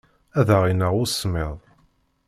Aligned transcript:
Ad 0.39 0.49
aɣ-ineɣ 0.55 0.93
usemmiḍ. 1.03 1.55